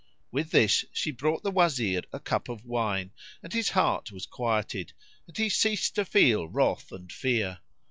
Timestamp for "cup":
2.19-2.49